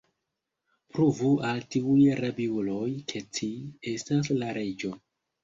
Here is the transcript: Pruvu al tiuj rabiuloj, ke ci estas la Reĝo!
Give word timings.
Pruvu 0.95 1.29
al 1.49 1.61
tiuj 1.75 1.99
rabiuloj, 2.21 2.89
ke 3.13 3.23
ci 3.41 3.51
estas 3.95 4.33
la 4.43 4.51
Reĝo! 4.61 4.93